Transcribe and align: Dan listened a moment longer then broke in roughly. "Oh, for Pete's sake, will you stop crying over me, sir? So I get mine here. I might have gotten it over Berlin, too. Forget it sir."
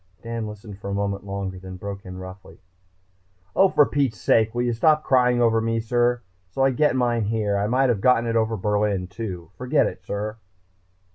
Dan 0.23 0.47
listened 0.47 0.79
a 0.83 0.91
moment 0.91 1.27
longer 1.27 1.59
then 1.59 1.75
broke 1.77 2.07
in 2.07 2.17
roughly. 2.17 2.57
"Oh, 3.55 3.69
for 3.69 3.85
Pete's 3.85 4.19
sake, 4.19 4.55
will 4.55 4.63
you 4.63 4.73
stop 4.73 5.03
crying 5.03 5.39
over 5.39 5.61
me, 5.61 5.79
sir? 5.79 6.23
So 6.49 6.63
I 6.63 6.71
get 6.71 6.95
mine 6.95 7.25
here. 7.25 7.55
I 7.55 7.67
might 7.67 7.89
have 7.89 8.01
gotten 8.01 8.25
it 8.25 8.35
over 8.35 8.57
Berlin, 8.57 9.05
too. 9.05 9.51
Forget 9.59 9.85
it 9.85 10.01
sir." 10.01 10.37